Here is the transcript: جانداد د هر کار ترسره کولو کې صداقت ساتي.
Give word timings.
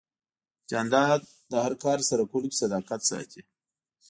جانداد 0.69 1.21
د 1.51 1.53
هر 1.63 1.73
کار 1.83 1.97
ترسره 1.99 2.23
کولو 2.31 2.47
کې 2.51 2.61
صداقت 2.63 3.01
ساتي. 3.09 3.41